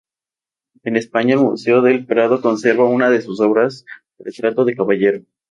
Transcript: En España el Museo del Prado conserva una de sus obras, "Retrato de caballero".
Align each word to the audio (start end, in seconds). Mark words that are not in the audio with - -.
En 0.81 0.95
España 0.95 1.35
el 1.35 1.41
Museo 1.41 1.83
del 1.83 2.07
Prado 2.07 2.41
conserva 2.41 2.89
una 2.89 3.11
de 3.11 3.21
sus 3.21 3.39
obras, 3.39 3.85
"Retrato 4.17 4.65
de 4.65 4.75
caballero". 4.75 5.21